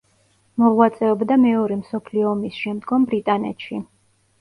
[0.63, 3.83] მოღვაწეობდა მეორე მსოფლიო ომის შემდგომ ბრიტანეთში.